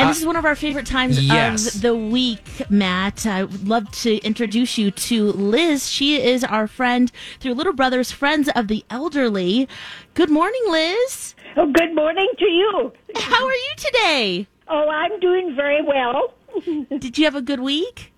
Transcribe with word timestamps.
And 0.00 0.06
uh, 0.06 0.12
this 0.12 0.20
is 0.20 0.26
one 0.26 0.36
of 0.36 0.46
our 0.46 0.56
favorite 0.56 0.86
times 0.86 1.22
yes. 1.22 1.74
of 1.74 1.82
the 1.82 1.94
week, 1.94 2.62
Matt. 2.70 3.26
I 3.26 3.44
would 3.44 3.68
love 3.68 3.90
to 4.00 4.16
introduce 4.20 4.78
you 4.78 4.90
to 4.90 5.30
Liz. 5.32 5.90
She 5.90 6.18
is 6.22 6.42
our 6.42 6.66
friend 6.66 7.12
through 7.38 7.52
Little 7.52 7.74
Brothers 7.74 8.10
Friends 8.10 8.48
of 8.56 8.68
the 8.68 8.82
Elderly. 8.88 9.68
Good 10.14 10.30
morning, 10.30 10.62
Liz. 10.68 11.34
Oh, 11.58 11.70
good 11.70 11.94
morning 11.94 12.28
to 12.38 12.44
you. 12.46 12.92
How 13.14 13.44
are 13.44 13.52
you 13.52 13.72
today? 13.76 14.46
Oh, 14.68 14.88
I'm 14.88 15.20
doing 15.20 15.54
very 15.54 15.82
well. 15.82 16.32
Did 16.98 17.18
you 17.18 17.26
have 17.26 17.34
a 17.34 17.42
good 17.42 17.60
week? 17.60 18.10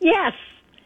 Yes, 0.00 0.34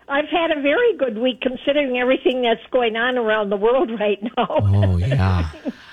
I've 0.08 0.28
had 0.28 0.56
a 0.56 0.62
very 0.62 0.96
good 0.96 1.18
week 1.18 1.40
considering 1.40 1.98
everything 1.98 2.42
that's 2.42 2.64
going 2.70 2.94
on 2.94 3.18
around 3.18 3.50
the 3.50 3.56
world 3.56 3.90
right 3.98 4.22
now. 4.22 4.46
Oh 4.48 4.98
yeah. 4.98 5.50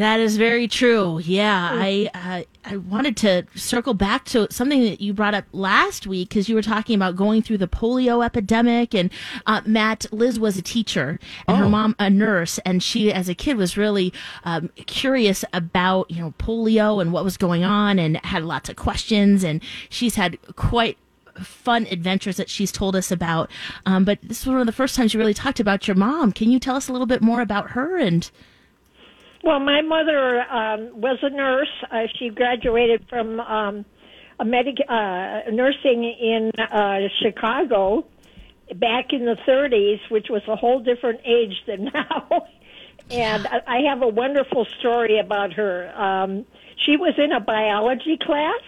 That 0.00 0.18
is 0.18 0.38
very 0.38 0.66
true. 0.66 1.20
Yeah, 1.22 1.68
I 1.74 2.10
uh, 2.14 2.42
I 2.64 2.76
wanted 2.78 3.18
to 3.18 3.44
circle 3.54 3.92
back 3.92 4.24
to 4.26 4.50
something 4.50 4.80
that 4.80 5.02
you 5.02 5.12
brought 5.12 5.34
up 5.34 5.44
last 5.52 6.06
week 6.06 6.30
because 6.30 6.48
you 6.48 6.54
were 6.54 6.62
talking 6.62 6.94
about 6.94 7.16
going 7.16 7.42
through 7.42 7.58
the 7.58 7.68
polio 7.68 8.24
epidemic, 8.24 8.94
and 8.94 9.10
uh, 9.44 9.60
Matt 9.66 10.06
Liz 10.10 10.40
was 10.40 10.56
a 10.56 10.62
teacher 10.62 11.20
and 11.46 11.58
her 11.58 11.68
mom 11.68 11.96
a 11.98 12.08
nurse, 12.08 12.58
and 12.64 12.82
she 12.82 13.12
as 13.12 13.28
a 13.28 13.34
kid 13.34 13.58
was 13.58 13.76
really 13.76 14.10
um, 14.44 14.70
curious 14.86 15.44
about 15.52 16.10
you 16.10 16.22
know 16.22 16.32
polio 16.38 17.02
and 17.02 17.12
what 17.12 17.22
was 17.22 17.36
going 17.36 17.62
on, 17.62 17.98
and 17.98 18.16
had 18.24 18.42
lots 18.42 18.70
of 18.70 18.76
questions, 18.76 19.44
and 19.44 19.62
she's 19.90 20.14
had 20.14 20.38
quite 20.56 20.96
fun 21.42 21.86
adventures 21.90 22.38
that 22.38 22.48
she's 22.48 22.72
told 22.72 22.96
us 22.96 23.10
about. 23.12 23.50
Um, 23.84 24.06
but 24.06 24.18
this 24.22 24.40
is 24.40 24.46
one 24.46 24.60
of 24.60 24.66
the 24.66 24.72
first 24.72 24.94
times 24.94 25.12
you 25.12 25.20
really 25.20 25.34
talked 25.34 25.60
about 25.60 25.86
your 25.86 25.94
mom. 25.94 26.32
Can 26.32 26.50
you 26.50 26.58
tell 26.58 26.76
us 26.76 26.88
a 26.88 26.92
little 26.92 27.06
bit 27.06 27.20
more 27.20 27.42
about 27.42 27.72
her 27.72 27.98
and? 27.98 28.30
Well, 29.42 29.60
my 29.60 29.80
mother 29.80 30.42
um, 30.42 31.00
was 31.00 31.18
a 31.22 31.30
nurse. 31.30 31.70
Uh, 31.90 32.02
she 32.18 32.28
graduated 32.28 33.06
from 33.08 33.40
um, 33.40 33.84
a 34.38 34.44
medic 34.44 34.76
uh, 34.86 35.40
nursing 35.50 36.04
in 36.04 36.50
uh, 36.58 37.08
Chicago 37.22 38.06
back 38.74 39.12
in 39.12 39.24
the 39.24 39.36
30s, 39.48 39.98
which 40.10 40.26
was 40.28 40.42
a 40.46 40.56
whole 40.56 40.80
different 40.80 41.20
age 41.24 41.54
than 41.66 41.84
now. 41.94 42.46
and 43.10 43.46
I 43.66 43.80
have 43.88 44.02
a 44.02 44.08
wonderful 44.08 44.66
story 44.78 45.18
about 45.18 45.54
her. 45.54 45.90
Um, 45.98 46.44
she 46.86 46.96
was 46.96 47.14
in 47.18 47.32
a 47.32 47.40
biology 47.40 48.18
class, 48.20 48.60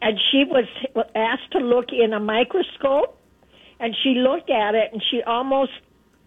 and 0.00 0.18
she 0.30 0.44
was 0.44 0.64
asked 1.14 1.52
to 1.52 1.58
look 1.58 1.86
in 1.92 2.12
a 2.12 2.20
microscope, 2.20 3.18
and 3.80 3.94
she 4.02 4.14
looked 4.14 4.50
at 4.50 4.74
it, 4.74 4.92
and 4.92 5.02
she 5.10 5.22
almost 5.22 5.72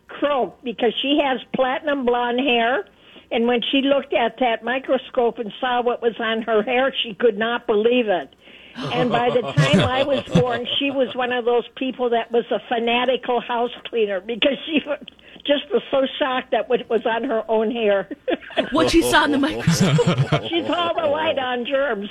croaked 0.07 0.63
because 0.63 0.93
she 1.01 1.19
has 1.23 1.39
platinum 1.55 2.05
blonde 2.05 2.39
hair. 2.39 2.85
And 3.31 3.45
when 3.47 3.61
she 3.71 3.81
looked 3.81 4.13
at 4.13 4.37
that 4.39 4.63
microscope 4.63 5.37
and 5.39 5.51
saw 5.59 5.81
what 5.83 6.01
was 6.01 6.15
on 6.19 6.41
her 6.43 6.63
hair, 6.63 6.93
she 7.03 7.13
could 7.13 7.37
not 7.37 7.67
believe 7.67 8.07
it. 8.07 8.33
And 8.75 9.09
by 9.11 9.29
the 9.29 9.41
time 9.41 9.81
I 9.81 10.03
was 10.03 10.23
born, 10.39 10.65
she 10.79 10.89
was 10.89 11.13
one 11.15 11.31
of 11.31 11.43
those 11.45 11.67
people 11.75 12.09
that 12.11 12.31
was 12.31 12.45
a 12.51 12.59
fanatical 12.69 13.41
house 13.41 13.71
cleaner 13.89 14.19
because 14.21 14.57
she 14.65 14.81
was- 14.85 15.03
just 15.45 15.71
was 15.71 15.81
so 15.89 16.05
shocked 16.19 16.53
at 16.53 16.67
what 16.69 16.87
was 16.89 17.05
on 17.05 17.23
her 17.23 17.43
own 17.49 17.71
hair. 17.71 18.09
What 18.71 18.89
she 18.91 19.01
saw 19.01 19.23
in 19.23 19.31
the 19.31 19.37
microscope? 19.37 19.95
She's 20.49 20.69
all 20.69 20.93
the 20.93 21.07
light 21.07 21.39
on 21.39 21.65
germs. 21.65 22.09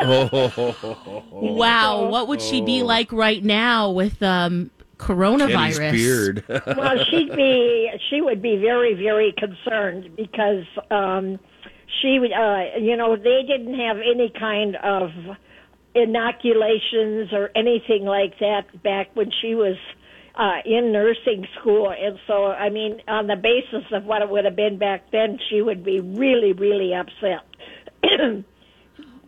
Wow, 1.30 2.08
what 2.08 2.28
would 2.28 2.40
she 2.40 2.60
be 2.62 2.82
like 2.82 3.12
right 3.12 3.42
now 3.44 3.90
with 3.90 4.22
um, 4.22 4.70
coronavirus? 4.98 5.92
beard. 5.92 6.44
well, 6.76 6.96
she'd 7.10 7.34
be 7.34 7.90
she 8.10 8.20
would 8.20 8.42
be 8.42 8.56
very 8.56 8.94
very 8.94 9.34
concerned 9.36 10.16
because 10.16 10.64
um 10.90 11.38
she 12.02 12.18
would 12.18 12.32
uh 12.32 12.78
you 12.80 12.96
know 12.96 13.16
they 13.16 13.42
didn't 13.46 13.78
have 13.78 13.98
any 13.98 14.32
kind 14.38 14.76
of 14.76 15.10
inoculations 15.94 17.32
or 17.32 17.50
anything 17.54 18.04
like 18.04 18.38
that 18.40 18.82
back 18.82 19.08
when 19.14 19.30
she 19.40 19.54
was 19.54 19.76
uh 20.34 20.58
in 20.64 20.92
nursing 20.92 21.46
school 21.60 21.90
and 21.90 22.18
so 22.26 22.46
I 22.46 22.70
mean 22.70 23.00
on 23.08 23.26
the 23.26 23.36
basis 23.36 23.84
of 23.92 24.04
what 24.04 24.22
it 24.22 24.28
would 24.28 24.44
have 24.44 24.56
been 24.56 24.78
back 24.78 25.10
then 25.10 25.38
she 25.48 25.62
would 25.62 25.84
be 25.84 26.00
really 26.00 26.52
really 26.52 26.92
upset 26.94 27.44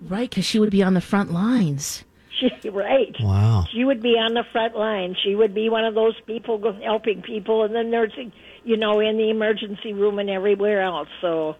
Right, 0.00 0.30
because 0.30 0.44
she 0.44 0.58
would 0.58 0.70
be 0.70 0.82
on 0.82 0.94
the 0.94 1.00
front 1.00 1.32
lines. 1.32 2.04
she 2.62 2.68
right 2.68 3.14
Wow. 3.20 3.64
she 3.72 3.84
would 3.84 4.02
be 4.02 4.10
on 4.10 4.34
the 4.34 4.44
front 4.52 4.76
line. 4.76 5.16
She 5.24 5.34
would 5.34 5.54
be 5.54 5.68
one 5.68 5.84
of 5.84 5.94
those 5.94 6.14
people 6.26 6.58
go- 6.58 6.78
helping 6.82 7.22
people 7.22 7.64
in 7.64 7.72
the 7.72 7.82
nursing, 7.82 8.32
you 8.64 8.76
know, 8.76 9.00
in 9.00 9.16
the 9.16 9.30
emergency 9.30 9.92
room 9.92 10.18
and 10.18 10.30
everywhere 10.30 10.82
else. 10.82 11.08
So, 11.20 11.56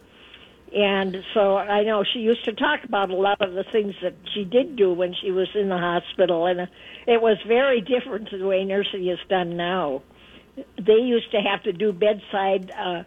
and 0.75 1.17
so 1.35 1.57
I 1.57 1.83
know 1.85 2.05
she 2.13 2.21
used 2.21 2.45
to 2.45 2.53
talk 2.53 2.85
about 2.85 3.11
a 3.11 3.17
lot 3.17 3.41
of 3.41 3.55
the 3.55 3.65
things 3.73 3.95
that 4.03 4.15
she 4.35 4.45
did 4.45 4.77
do 4.77 4.93
when 4.93 5.15
she 5.21 5.31
was 5.31 5.49
in 5.55 5.69
the 5.69 5.79
hospital, 5.79 6.47
and 6.47 6.61
uh, 6.61 6.67
it 7.07 7.21
was 7.23 7.39
very 7.47 7.81
different 7.81 8.29
to 8.31 8.39
the 8.39 8.47
way 8.47 8.65
nursing 8.65 9.09
is 9.09 9.19
done 9.29 9.57
now. 9.57 10.03
They 10.77 11.01
used 11.01 11.31
to 11.33 11.39
have 11.41 11.63
to 11.65 11.73
do 11.73 11.93
bedside. 11.93 12.71
uh 12.71 13.03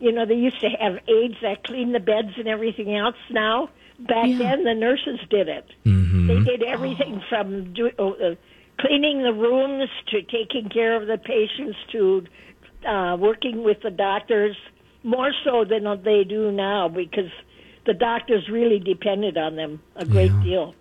you 0.00 0.12
know, 0.12 0.24
they 0.26 0.34
used 0.34 0.60
to 0.60 0.68
have 0.68 0.98
aides 1.08 1.36
that 1.42 1.64
clean 1.64 1.92
the 1.92 2.00
beds 2.00 2.32
and 2.36 2.48
everything 2.48 2.96
else. 2.96 3.16
Now, 3.30 3.68
back 3.98 4.28
Yeah. 4.28 4.38
then, 4.38 4.64
the 4.64 4.74
nurses 4.74 5.20
did 5.28 5.48
it. 5.48 5.66
They 5.84 6.40
did 6.40 6.62
everything 6.62 7.22
from 7.28 7.72
do, 7.72 7.90
uh, 7.98 8.34
cleaning 8.78 9.22
the 9.22 9.32
rooms 9.32 9.90
to 10.08 10.22
taking 10.22 10.68
care 10.70 10.96
of 10.96 11.06
the 11.06 11.18
patients 11.18 11.76
to 11.92 12.24
uh, 12.86 13.16
working 13.20 13.62
with 13.62 13.82
the 13.82 13.90
doctors, 13.90 14.56
more 15.02 15.32
so 15.44 15.64
than 15.64 15.84
they 16.02 16.24
do 16.24 16.50
now 16.50 16.88
because 16.88 17.30
the 17.84 17.94
doctors 17.94 18.48
really 18.48 18.78
depended 18.78 19.36
on 19.36 19.56
them 19.56 19.80
a 19.96 20.04
great 20.04 20.32
deal. 20.42 20.74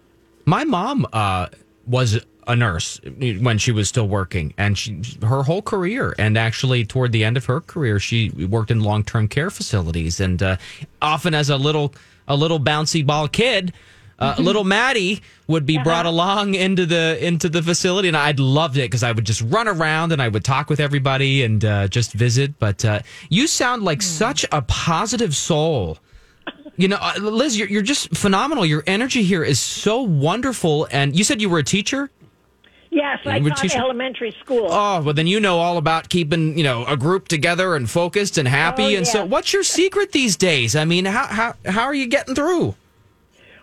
My 0.46 0.64
mom 0.64 1.06
uh, 1.12 1.48
was 1.86 2.26
a 2.50 2.56
nurse 2.56 3.00
when 3.40 3.58
she 3.58 3.72
was 3.72 3.88
still 3.88 4.08
working, 4.08 4.54
and 4.58 4.78
she 4.78 5.02
her 5.22 5.44
whole 5.44 5.62
career, 5.62 6.16
and 6.18 6.38
actually 6.38 6.84
toward 6.84 7.12
the 7.12 7.24
end 7.24 7.38
of 7.38 7.46
her 7.46 7.62
career, 7.62 8.00
she 8.00 8.30
worked 8.30 8.72
in 8.72 8.82
long 8.82 9.04
term 9.04 9.28
care 9.28 9.50
facilities, 9.50 10.20
and 10.20 10.42
uh, 10.42 10.58
often 11.02 11.34
as 11.34 11.50
a 11.50 11.58
little 11.58 11.94
a 12.28 12.36
little 12.36 12.60
bouncy 12.60 13.06
ball 13.06 13.28
kid. 13.28 13.72
Uh, 14.18 14.36
little 14.38 14.66
Maddie 14.66 15.22
would 15.48 15.66
be 15.66 15.78
brought 15.78 16.06
along 16.06 16.54
into 16.54 16.86
the 16.86 17.18
into 17.26 17.48
the 17.48 17.64
facility, 17.64 18.10
and 18.10 18.18
I'd 18.18 18.40
loved 18.40 18.76
it 18.76 18.82
because 18.82 19.04
I 19.04 19.14
would 19.14 19.24
just 19.24 19.42
run 19.44 19.70
around 19.70 20.12
and 20.12 20.22
I 20.22 20.28
would 20.28 20.44
talk 20.44 20.70
with 20.70 20.82
everybody 20.82 21.44
and 21.44 21.64
uh, 21.64 21.88
just 21.88 22.12
visit. 22.12 22.60
But 22.60 22.84
uh, 22.84 23.00
you 23.30 23.48
sound 23.48 23.84
like 23.84 24.02
such 24.02 24.46
a 24.52 24.62
positive 24.64 25.34
soul. 25.38 26.00
You 26.76 26.88
know, 26.88 26.98
uh, 27.00 27.14
Liz, 27.20 27.58
you're, 27.58 27.68
you're 27.68 27.82
just 27.82 28.16
phenomenal. 28.16 28.66
Your 28.66 28.84
energy 28.88 29.24
here 29.24 29.44
is 29.44 29.60
so 29.60 30.02
wonderful. 30.02 30.88
And 30.92 31.14
you 31.18 31.26
said 31.26 31.42
you 31.42 31.50
were 31.50 31.60
a 31.60 31.64
teacher? 31.64 32.10
Yes, 33.00 33.20
I 33.26 33.40
taught 33.40 33.76
elementary 33.76 34.36
school. 34.44 34.68
Oh, 34.70 35.02
well, 35.02 35.14
then 35.14 35.26
you 35.26 35.40
know 35.40 35.60
all 35.60 35.78
about 35.78 36.10
keeping, 36.10 36.58
you 36.58 36.66
know, 36.66 36.86
a 36.86 36.98
group 36.98 37.30
together 37.30 37.76
and 37.76 37.90
focused 37.90 38.38
and 38.38 38.46
happy. 38.46 38.96
Oh, 38.96 38.98
and 38.98 39.08
so, 39.08 39.24
what's 39.24 39.54
your 39.54 39.64
secret 39.64 40.12
these 40.12 40.36
days? 40.36 40.76
I 40.76 40.84
mean, 40.84 41.06
how, 41.06 41.28
how, 41.28 41.54
how 41.66 41.84
are 41.84 41.94
you 41.94 42.08
getting 42.08 42.36
through? 42.36 42.76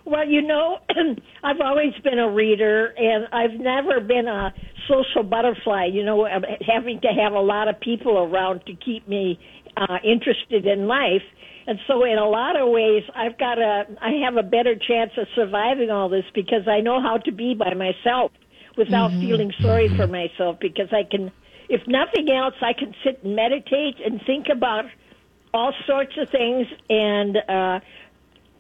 Well, 0.07 0.27
you 0.27 0.41
know, 0.41 0.79
I've 1.45 1.61
always 1.61 1.93
been 2.03 2.19
a 2.19 2.31
reader, 2.31 2.95
and 2.97 3.29
I've 3.31 3.61
never 3.61 4.01
been 4.01 4.27
a 4.27 4.55
social 4.89 5.23
butterfly. 5.23 5.91
You 5.93 6.03
know, 6.03 6.27
having 6.67 7.01
to 7.03 7.09
have 7.09 7.35
a 7.35 7.41
lot 7.41 7.69
of 7.69 7.79
people 7.81 8.17
around 8.17 8.65
to 8.67 8.75
keep 8.75 9.07
me 9.07 9.39
uh, 9.77 9.99
interested 10.03 10.65
in 10.65 10.87
life. 10.87 11.25
And 11.67 11.79
so, 11.87 12.05
in 12.05 12.17
a 12.17 12.27
lot 12.27 12.59
of 12.59 12.71
ways, 12.71 13.03
I've 13.15 13.37
got 13.37 13.59
a, 13.59 13.85
I 14.01 14.13
have 14.25 14.37
a 14.39 14.43
better 14.43 14.77
chance 14.77 15.11
of 15.19 15.27
surviving 15.35 15.91
all 15.91 16.09
this 16.09 16.25
because 16.35 16.67
I 16.67 16.81
know 16.81 17.03
how 17.03 17.19
to 17.19 17.33
be 17.33 17.55
by 17.55 17.75
myself 17.75 18.31
without 18.77 19.11
feeling 19.21 19.53
sorry 19.63 19.91
for 19.97 20.07
myself. 20.07 20.59
Because 20.61 20.89
I 20.93 21.03
can, 21.09 21.33
if 21.69 21.81
nothing 21.87 22.29
else, 22.31 22.55
I 22.61 22.73
can 22.73 22.95
sit 23.05 23.23
and 23.25 23.35
meditate 23.37 23.97
and 24.05 24.21
think 24.27 24.47
about 24.55 24.85
all 25.55 25.73
sorts 25.87 26.13
of 26.21 26.29
things 26.31 26.67
and, 26.91 27.37
uh, 27.49 27.81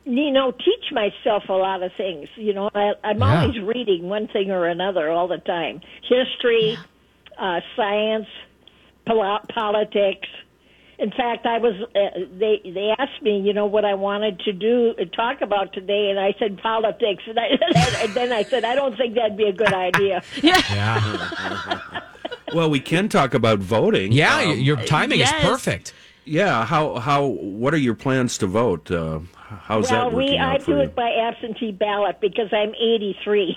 you 0.04 0.30
know, 0.30 0.52
teach 0.52 0.92
myself 0.92 1.42
a 1.48 1.52
lot 1.52 1.82
of 1.82 1.90
things. 1.96 2.28
You 2.36 2.54
know, 2.54 2.70
I, 2.74 2.92
I'm 3.04 3.20
Yeah. 3.20 3.42
always 3.42 3.60
reading 3.62 4.08
one 4.08 4.28
thing 4.28 4.50
or 4.50 4.66
another 4.66 5.10
all 5.10 5.28
the 5.28 5.38
time 5.38 5.80
history, 6.08 6.78
uh, 7.38 7.60
science, 7.76 8.26
pol- 9.06 9.40
politics. 9.52 10.28
In 10.98 11.10
fact, 11.10 11.44
I 11.44 11.58
was 11.58 11.75
uh, 11.94 12.20
they 12.38 12.60
they 12.64 12.94
asked 12.98 13.20
me, 13.22 13.38
you 13.40 13.52
know, 13.52 13.66
what 13.66 13.84
I 13.84 13.94
wanted 13.94 14.40
to 14.40 14.52
do 14.52 14.94
uh, 14.98 15.04
talk 15.14 15.43
about 15.43 15.72
today, 15.75 16.08
and 16.10 16.19
I 16.19 16.34
said 16.38 16.58
politics, 16.62 17.22
and, 17.26 17.38
I, 17.38 17.46
and 18.02 18.14
then 18.14 18.32
I 18.32 18.43
said 18.44 18.64
I 18.64 18.75
don't 18.75 18.96
think 18.96 19.14
that'd 19.14 19.37
be 19.37 19.44
a 19.44 19.52
good 19.52 19.72
idea. 19.75 20.22
Yeah. 20.43 21.81
Well, 22.54 22.70
we 22.70 22.81
can 22.81 23.08
talk 23.08 23.34
about 23.34 23.58
voting. 23.58 24.12
Yeah, 24.12 24.38
Um, 24.38 24.58
your 24.58 24.76
timing 24.76 25.19
yes. 25.19 25.32
is 25.43 25.48
perfect. 25.48 25.93
yeah. 26.25 26.64
How 26.64 26.94
how 26.96 27.26
what 27.26 27.75
are 27.75 27.78
your 27.78 27.94
plans 27.94 28.38
to 28.38 28.46
vote? 28.46 28.90
Uh, 28.90 29.20
how's 29.34 29.90
well, 29.90 30.10
that 30.10 30.16
working 30.16 30.31
we 30.32 30.38
I 30.38 30.54
out 30.54 30.62
for 30.62 30.72
do 30.72 30.76
you? 30.78 30.82
it 30.84 30.94
by 30.94 31.10
absentee 31.10 31.72
ballot 31.72 32.20
because 32.20 32.48
I'm 32.52 32.70
83. 32.75 33.56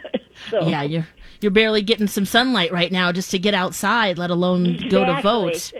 so 0.50 0.68
Yeah, 0.68 0.82
you're 0.82 1.06
you're 1.40 1.50
barely 1.50 1.82
getting 1.82 2.06
some 2.06 2.24
sunlight 2.26 2.72
right 2.72 2.92
now 2.92 3.10
just 3.12 3.30
to 3.32 3.38
get 3.38 3.54
outside, 3.54 4.18
let 4.18 4.30
alone 4.30 4.76
go 4.88 5.04
to 5.04 5.20
vote. 5.22 5.72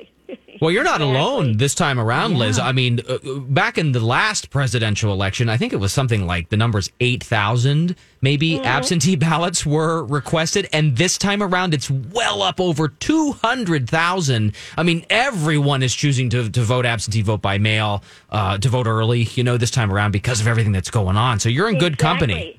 Exactly. 0.56 0.64
Well, 0.66 0.70
you're 0.72 0.84
not 0.84 1.00
Exactly. 1.00 1.16
alone 1.20 1.56
this 1.58 1.74
time 1.74 2.00
around, 2.00 2.38
Liz. 2.38 2.58
I 2.58 2.72
mean, 2.72 3.00
uh, 3.08 3.14
uh, 3.14 3.38
back 3.40 3.78
in 3.78 3.92
the 3.92 4.00
last 4.00 4.50
presidential 4.50 5.12
election, 5.12 5.48
I 5.48 5.56
think 5.56 5.72
it 5.72 5.76
was 5.76 5.92
something 5.92 6.26
like 6.26 6.48
the 6.48 6.56
numbers 6.56 6.90
8,000 7.00 7.94
maybe 8.22 8.52
Mm-hmm. 8.56 8.64
absentee 8.64 9.16
ballots 9.28 9.64
were 9.66 10.04
requested. 10.04 10.68
And 10.72 10.96
this 10.96 11.18
time 11.18 11.42
around, 11.42 11.74
it's 11.74 11.90
well 11.90 12.42
up 12.42 12.60
over 12.60 12.88
200,000. 12.88 14.54
I 14.76 14.82
mean, 14.82 15.04
everyone 15.10 15.82
is 15.82 15.94
choosing 15.94 16.30
to, 16.30 16.48
to 16.50 16.60
vote 16.62 16.86
absentee, 16.86 17.22
vote 17.22 17.42
by 17.42 17.58
mail, 17.58 18.02
uh, 18.30 18.58
to 18.58 18.68
vote 18.68 18.86
early, 18.86 19.22
you 19.34 19.44
know, 19.44 19.56
this 19.56 19.70
time 19.70 19.92
around 19.92 20.10
because 20.12 20.40
of 20.40 20.46
everything 20.48 20.72
that's 20.72 20.90
going 20.90 21.16
on. 21.16 21.38
So 21.40 21.48
you're 21.48 21.68
in 21.68 21.78
good 21.78 21.98
company. 21.98 22.58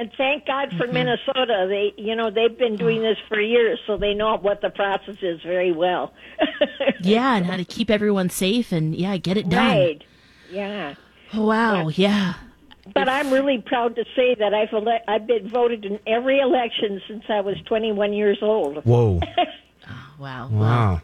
Exactly. 0.00 0.06
And 0.06 0.10
thank 0.16 0.46
God 0.46 0.70
for 0.78 0.84
Mm-hmm. 0.86 0.94
Minnesota. 0.94 1.66
They, 1.68 1.92
you 1.96 2.14
know, 2.16 2.30
they've 2.30 2.56
been 2.56 2.76
doing 2.76 3.02
this 3.02 3.16
for 3.28 3.40
years, 3.40 3.78
so 3.86 3.96
they 3.96 4.14
know 4.14 4.36
what 4.38 4.60
the 4.62 4.70
process 4.70 5.16
is 5.22 5.40
very 5.42 5.72
well. 5.72 6.12
Yeah, 7.02 7.36
and 7.36 7.46
how 7.46 7.56
to 7.56 7.64
keep 7.64 7.90
everyone 7.90 8.28
safe 8.30 8.72
and 8.72 8.94
yeah, 8.94 9.16
get 9.16 9.36
it 9.38 9.48
done. 9.48 9.66
right. 9.78 10.02
Yeah. 10.50 10.94
Wow, 11.34 11.88
yeah. 11.88 12.34
But 12.94 13.08
I'm 13.08 13.30
really 13.30 13.58
proud 13.64 13.96
to 13.96 14.04
say 14.16 14.34
that 14.34 14.52
I've 14.52 14.72
ele- 14.72 15.00
I've 15.08 15.26
been 15.26 15.48
voted 15.48 15.84
in 15.86 15.98
every 16.06 16.40
election 16.40 17.00
since 17.08 17.24
I 17.28 17.40
was 17.40 17.56
21 17.66 18.12
years 18.12 18.38
old. 18.42 18.84
Whoa. 18.84 19.20
Wow. 20.18 20.48
Wow. 20.50 21.00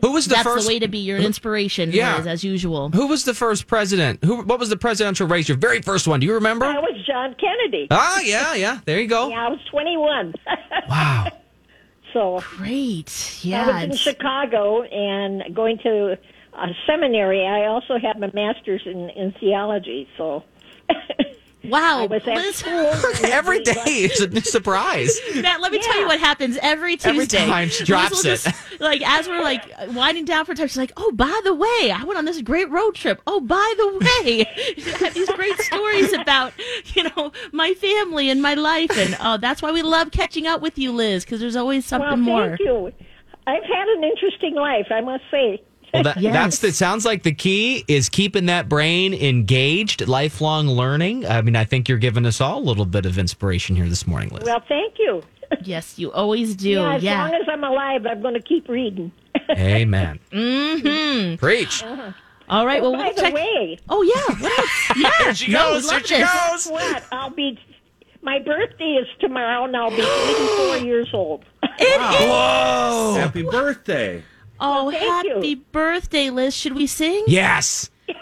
Who 0.00 0.12
was 0.12 0.26
the 0.26 0.34
That's 0.36 0.44
first? 0.44 0.66
the 0.66 0.74
way 0.74 0.78
to 0.78 0.88
be 0.88 0.98
your 0.98 1.18
inspiration, 1.18 1.90
Yeah. 1.92 2.18
Liz, 2.18 2.26
as 2.26 2.44
usual. 2.44 2.90
who 2.90 3.06
was 3.08 3.24
the 3.24 3.34
first 3.34 3.66
president? 3.66 4.22
Who? 4.24 4.42
What 4.42 4.58
was 4.60 4.68
the 4.68 4.76
presidential 4.76 5.26
race? 5.26 5.48
Your 5.48 5.58
very 5.58 5.82
first 5.82 6.06
one? 6.06 6.20
Do 6.20 6.26
you 6.26 6.34
remember? 6.34 6.66
That 6.66 6.80
was 6.82 6.94
John 7.06 7.34
Kennedy. 7.34 7.88
Ah, 7.90 8.20
yeah, 8.20 8.54
yeah. 8.54 8.78
There 8.84 9.00
you 9.00 9.08
go. 9.08 9.28
Yeah, 9.30 9.46
I 9.46 9.48
was 9.50 9.60
21. 9.70 10.34
Wow. 10.88 11.26
so 12.12 12.40
Great. 12.56 13.40
Yeah. 13.42 13.62
I 13.62 13.66
was 13.66 13.74
in 13.84 13.90
it's- 13.90 13.98
Chicago 13.98 14.82
and 14.82 15.54
going 15.54 15.78
to 15.78 16.16
a 16.54 16.66
seminary. 16.86 17.44
I 17.46 17.66
also 17.66 17.98
have 17.98 18.18
my 18.18 18.30
master's 18.32 18.82
in, 18.86 19.10
in 19.10 19.32
theology. 19.40 20.08
So 20.16 20.42
wow. 21.70 22.02
I 22.02 22.06
was 22.06 22.22
at 22.26 22.36
Liz, 22.36 22.56
school. 22.56 22.92
Every 23.24 23.62
day 23.62 24.08
is 24.10 24.20
a 24.20 24.40
surprise. 24.42 25.18
Matt, 25.34 25.60
let 25.60 25.72
me 25.72 25.78
tell 25.78 25.98
you 26.00 26.06
what 26.06 26.20
happens 26.20 26.58
every 26.62 26.96
Tuesday. 26.96 27.10
Every 27.10 27.26
time 27.26 27.68
she 27.68 27.84
drops 27.84 28.24
it. 28.24 28.40
just, 28.42 28.48
like 28.80 29.02
as 29.06 29.28
we're 29.28 29.42
like 29.42 29.64
winding 29.92 30.24
down 30.24 30.44
for 30.44 30.54
time, 30.54 30.68
she's 30.68 30.76
like, 30.76 30.92
"Oh, 30.96 31.12
by 31.12 31.40
the 31.44 31.54
way, 31.54 31.90
I 31.90 32.02
went 32.04 32.18
on 32.18 32.24
this 32.24 32.40
great 32.42 32.70
road 32.70 32.94
trip. 32.94 33.20
Oh, 33.26 33.40
by 33.40 33.74
the 33.76 33.88
way, 33.98 34.46
I 34.46 35.04
have 35.04 35.14
these 35.14 35.30
great 35.30 35.58
stories 35.58 36.12
about 36.12 36.52
you 36.94 37.04
know 37.04 37.32
my 37.52 37.74
family 37.74 38.30
and 38.30 38.42
my 38.42 38.54
life, 38.54 38.96
and 38.96 39.16
oh, 39.20 39.36
that's 39.36 39.62
why 39.62 39.72
we 39.72 39.82
love 39.82 40.10
catching 40.10 40.46
up 40.46 40.60
with 40.60 40.78
you, 40.78 40.92
Liz, 40.92 41.24
because 41.24 41.40
there's 41.40 41.56
always 41.56 41.84
something 41.84 42.08
well, 42.08 42.16
more." 42.16 42.48
thank 42.48 42.60
you. 42.60 42.92
I've 43.46 43.64
had 43.64 43.88
an 43.88 44.04
interesting 44.04 44.54
life, 44.54 44.88
I 44.90 45.00
must 45.00 45.24
say. 45.30 45.62
Well, 45.94 46.02
that, 46.02 46.18
Yes. 46.20 46.32
that's 46.34 46.64
it. 46.64 46.74
Sounds 46.74 47.04
like 47.06 47.22
the 47.22 47.32
key 47.32 47.84
is 47.88 48.08
keeping 48.08 48.46
that 48.46 48.68
brain 48.68 49.14
engaged, 49.14 50.06
lifelong 50.06 50.66
learning. 50.68 51.26
I 51.26 51.40
mean, 51.42 51.56
I 51.56 51.64
think 51.64 51.88
you're 51.88 51.98
giving 51.98 52.26
us 52.26 52.40
all 52.40 52.58
a 52.58 52.64
little 52.64 52.84
bit 52.86 53.06
of 53.06 53.18
inspiration 53.18 53.74
here 53.76 53.88
this 53.88 54.06
morning, 54.06 54.28
Liz. 54.30 54.44
Well, 54.44 54.62
thank 54.68 54.94
you. 54.98 55.22
Yes, 55.64 55.98
you 55.98 56.12
always 56.12 56.54
do. 56.54 56.68
Yeah, 56.68 56.94
as 56.96 57.02
Yeah. 57.02 57.22
long 57.24 57.34
as 57.34 57.48
I'm 57.50 57.64
alive, 57.64 58.04
I'm 58.04 58.20
going 58.20 58.34
to 58.34 58.40
keep 58.42 58.68
reading. 58.68 59.10
Amen. 59.50 60.20
mm-hmm. 60.30 61.36
Preach. 61.36 61.82
All 62.50 62.66
right. 62.66 62.82
Well, 62.82 62.92
By 62.92 62.98
we'll 63.04 63.14
the 63.14 63.20
check. 63.22 63.32
way, 63.34 63.78
Oh 63.88 64.02
yeah. 64.02 64.36
What 64.42 64.58
else? 64.58 64.70
Yeah. 64.96 65.10
Here 65.24 65.34
she 65.34 65.52
no, 65.52 65.68
we 65.68 65.74
goes. 65.80 65.90
Here 65.90 66.00
she 66.04 66.18
goes. 66.18 66.66
what? 66.66 67.02
I'll 67.12 67.30
be. 67.30 67.58
My 68.20 68.40
birthday 68.40 68.98
is 69.00 69.06
tomorrow, 69.20 69.64
and 69.64 69.74
I'll 69.74 69.88
be 69.88 69.96
84 70.76 70.86
years 70.86 71.08
old. 71.14 71.44
Whoa. 71.62 73.14
Happy 73.18 73.42
birthday! 73.42 74.22
Oh, 74.60 74.90
thank 74.90 75.24
you. 75.24 75.34
happy 75.34 75.54
birthday, 75.54 76.30
Liz. 76.30 76.54
Should 76.54 76.74
we 76.74 76.86
sing? 76.86 77.24
Yes. 77.26 77.90
if 78.08 78.16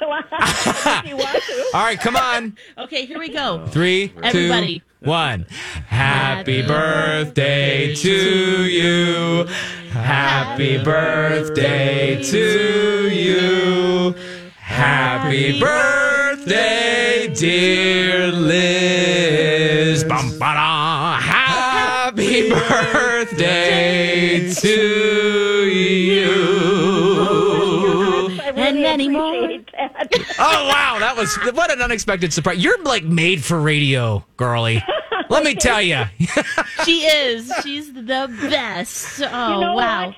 you 1.06 1.16
want 1.16 1.42
to. 1.42 1.64
All 1.74 1.82
right, 1.82 1.98
come 1.98 2.16
on. 2.16 2.56
Okay, 2.78 3.06
here 3.06 3.18
we 3.18 3.28
go. 3.30 3.66
Three, 3.68 4.08
two, 4.08 4.20
Everybody. 4.22 4.82
one. 5.00 5.46
Happy 5.86 6.60
birthday 6.62 7.94
to 7.94 8.64
you. 8.64 9.44
Happy 9.90 10.76
birthday 10.82 12.22
to 12.22 13.08
you. 13.08 14.14
Happy 14.56 15.58
birthday, 15.58 17.32
dear 17.34 18.30
Liz. 18.30 20.04
Bum, 20.04 20.38
ba-da. 20.38 20.75
Happy 22.16 22.48
birthday 22.48 24.50
to 24.54 25.66
you. 25.66 26.30
I 28.40 28.48
really 28.48 28.62
And 28.68 28.80
many 28.80 29.08
more. 29.08 29.48
that. 29.72 30.08
Oh 30.38 30.68
wow, 30.68 30.96
that 30.98 31.14
was 31.16 31.34
what 31.54 31.70
an 31.70 31.80
unexpected 31.82 32.32
surprise. 32.32 32.62
You're 32.62 32.82
like 32.82 33.04
made 33.04 33.44
for 33.44 33.60
radio, 33.60 34.24
girlie. 34.36 34.82
Let 35.28 35.44
me 35.44 35.54
tell 35.54 35.82
you. 35.82 36.04
She 36.84 37.04
is. 37.04 37.52
She's 37.64 37.92
the 37.92 38.02
best. 38.48 39.20
Oh, 39.20 39.54
you 39.54 39.60
know 39.60 39.74
wow. 39.74 40.06
what? 40.08 40.16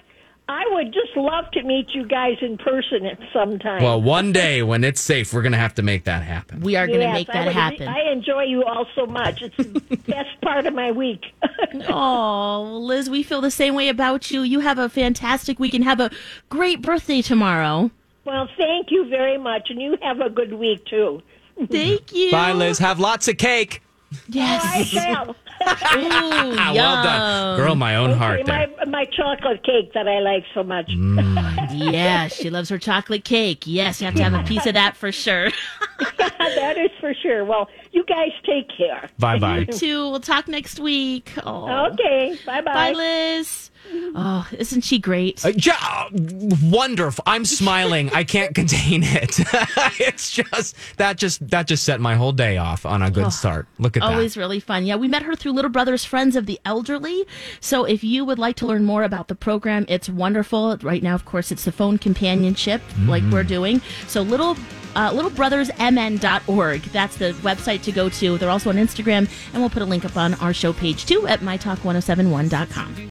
I 0.50 0.64
would 0.70 0.94
just 0.94 1.14
love 1.16 1.50
to 1.52 1.62
meet 1.62 1.88
you 1.94 2.06
guys 2.06 2.36
in 2.40 2.56
person 2.56 3.04
at 3.04 3.18
some 3.34 3.58
time. 3.58 3.82
Well, 3.82 4.00
one 4.00 4.32
day 4.32 4.62
when 4.62 4.82
it's 4.82 5.00
safe, 5.00 5.32
we're 5.34 5.42
gonna 5.42 5.58
have 5.58 5.74
to 5.74 5.82
make 5.82 6.04
that 6.04 6.22
happen. 6.22 6.60
We 6.60 6.74
are 6.76 6.86
going 6.86 7.00
to 7.00 7.04
Yes, 7.04 7.12
make 7.14 7.28
I 7.28 7.32
that 7.34 7.44
would- 7.46 7.54
happen. 7.54 7.88
I 7.88 8.10
enjoy 8.10 8.44
you 8.44 8.64
all 8.64 8.86
so 8.94 9.04
much. 9.06 9.42
It's 9.42 9.56
the 9.56 9.96
best 10.08 10.40
part 10.40 10.66
of 10.66 10.74
my 10.74 10.90
week. 10.90 11.26
Oh, 11.90 12.78
Liz, 12.82 13.10
we 13.10 13.22
feel 13.22 13.40
the 13.42 13.50
same 13.50 13.74
way 13.74 13.88
about 13.88 14.30
you. 14.30 14.42
You 14.42 14.60
have 14.60 14.78
a 14.78 14.88
fantastic 14.88 15.58
week 15.58 15.74
and 15.74 15.84
have 15.84 16.00
a 16.00 16.10
great 16.48 16.80
birthday 16.82 17.20
tomorrow. 17.22 17.90
well, 18.24 18.48
thank 18.56 18.90
you 18.90 19.08
very 19.08 19.36
much, 19.38 19.68
and 19.70 19.80
you 19.80 19.96
have 20.02 20.20
a 20.20 20.30
good 20.30 20.54
week 20.54 20.84
too. 20.86 21.22
Thank 21.70 22.14
you. 22.14 22.30
Bye, 22.30 22.52
Liz. 22.52 22.78
Have 22.78 22.98
lots 23.00 23.28
of 23.28 23.36
cake. 23.36 23.82
I 24.12 24.16
Yes. 24.28 24.86
shall. 24.88 25.30
Ooh, 25.96 26.54
well 26.74 27.02
done, 27.02 27.56
girl. 27.58 27.74
My 27.74 27.96
own 27.96 28.12
heart 28.16 28.46
there. 28.46 28.68
my 28.76 28.84
my 28.84 29.04
chocolate 29.06 29.64
cake 29.64 29.92
that 29.92 30.06
I 30.08 30.20
like 30.20 30.44
so 30.54 30.62
much. 30.62 30.88
Mm. 30.88 31.56
Yeah, 31.92 32.28
she 32.28 32.48
loves 32.48 32.70
her 32.70 32.78
chocolate 32.78 33.24
cake. 33.24 33.64
Yes, 33.66 34.00
you 34.00 34.06
have 34.06 34.14
to 34.14 34.22
have 34.24 34.32
a 34.32 34.42
piece 34.44 34.64
of 34.66 34.74
that 34.74 34.96
for 34.96 35.12
sure. 35.12 35.50
that 36.18 36.78
is 36.78 36.90
for 36.98 37.12
sure. 37.14 37.44
Well, 37.44 37.68
you 37.92 38.04
guys 38.04 38.30
take 38.46 38.68
care. 38.74 39.08
Bye, 39.18 39.38
bye. 39.38 39.64
Too. 39.64 40.08
We'll 40.10 40.20
talk 40.20 40.48
next 40.48 40.80
week. 40.80 41.32
Oh. 41.44 41.90
Okay. 41.92 42.38
Bye 42.46 42.62
bye. 42.62 42.72
Bye, 42.74 42.92
Liz. 42.92 43.70
Oh, 44.20 44.48
isn't 44.52 44.80
she 44.80 44.98
great? 44.98 45.44
Uh, 45.44 45.50
ja- 45.50 46.08
wonderful. 46.12 47.22
I'm 47.26 47.44
smiling. 47.44 48.10
I 48.10 48.24
can't 48.24 48.54
contain 48.54 49.02
it. 49.04 49.38
it's 50.00 50.32
just 50.32 50.74
that 50.96 51.18
just 51.18 51.46
that 51.50 51.68
just 51.68 51.84
set 51.84 52.00
my 52.00 52.16
whole 52.16 52.32
day 52.32 52.56
off 52.56 52.84
on 52.84 53.02
a 53.02 53.10
good 53.10 53.32
start. 53.32 53.68
Look 53.78 53.96
at 53.96 54.02
Always 54.02 54.12
that. 54.12 54.16
Always 54.16 54.36
really 54.36 54.60
fun. 54.60 54.86
Yeah, 54.86 54.96
we 54.96 55.06
met 55.08 55.22
her 55.22 55.36
through 55.36 55.52
Little 55.52 55.70
Brothers 55.70 56.04
Friends 56.04 56.34
of 56.36 56.46
the 56.46 56.58
Elderly. 56.64 57.26
So 57.60 57.84
if 57.84 58.02
you 58.02 58.24
would 58.24 58.38
like 58.38 58.56
to 58.56 58.66
learn 58.66 58.84
more 58.84 59.04
about 59.04 59.28
the 59.28 59.34
program, 59.36 59.84
it's 59.88 60.08
wonderful. 60.08 60.76
Right 60.78 61.02
now, 61.02 61.14
of 61.14 61.24
course, 61.24 61.52
it's 61.52 61.64
the 61.64 61.72
phone 61.72 61.98
companionship 61.98 62.80
like 63.06 63.22
we're 63.30 63.44
doing. 63.44 63.80
So 64.08 64.22
little 64.22 64.56
uh, 64.96 65.12
littlebrothersmn.org. 65.12 66.82
That's 66.82 67.16
the 67.18 67.32
website 67.34 67.82
to 67.82 67.92
go 67.92 68.08
to. 68.08 68.38
They're 68.38 68.50
also 68.50 68.70
on 68.70 68.76
Instagram, 68.76 69.30
and 69.52 69.62
we'll 69.62 69.70
put 69.70 69.82
a 69.82 69.86
link 69.86 70.04
up 70.04 70.16
on 70.16 70.34
our 70.34 70.52
show 70.52 70.72
page 70.72 71.06
too 71.06 71.28
at 71.28 71.40
mytalk1071.com. 71.40 73.06